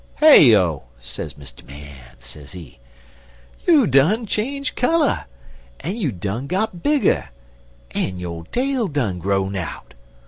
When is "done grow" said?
8.87-9.55